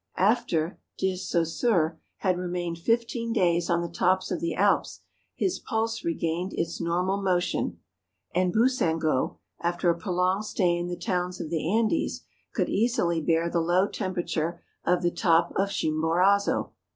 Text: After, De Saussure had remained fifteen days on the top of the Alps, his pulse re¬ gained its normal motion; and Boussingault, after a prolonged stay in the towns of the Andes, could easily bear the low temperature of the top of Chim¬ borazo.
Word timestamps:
After, 0.17 0.79
De 0.97 1.15
Saussure 1.15 1.99
had 2.17 2.35
remained 2.35 2.79
fifteen 2.79 3.33
days 3.33 3.69
on 3.69 3.83
the 3.83 3.87
top 3.87 4.21
of 4.31 4.39
the 4.39 4.55
Alps, 4.55 5.01
his 5.35 5.59
pulse 5.59 6.01
re¬ 6.01 6.19
gained 6.19 6.53
its 6.53 6.81
normal 6.81 7.21
motion; 7.21 7.77
and 8.33 8.51
Boussingault, 8.51 9.37
after 9.59 9.91
a 9.91 9.95
prolonged 9.95 10.45
stay 10.45 10.75
in 10.75 10.87
the 10.87 10.95
towns 10.97 11.39
of 11.39 11.51
the 11.51 11.71
Andes, 11.77 12.23
could 12.51 12.67
easily 12.67 13.21
bear 13.21 13.47
the 13.47 13.61
low 13.61 13.87
temperature 13.87 14.63
of 14.83 15.03
the 15.03 15.11
top 15.11 15.53
of 15.55 15.69
Chim¬ 15.69 16.01
borazo. 16.01 16.71